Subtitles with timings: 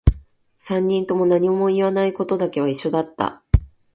[0.57, 3.43] 三人とも何も言わないことだけは一緒だった